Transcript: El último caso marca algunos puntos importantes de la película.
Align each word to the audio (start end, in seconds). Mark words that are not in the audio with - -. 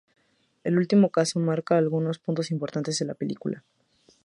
El 0.63 0.79
último 0.79 1.11
caso 1.11 1.39
marca 1.39 1.77
algunos 1.77 2.17
puntos 2.17 2.49
importantes 2.49 2.97
de 2.97 3.05
la 3.05 3.13
película. 3.13 3.63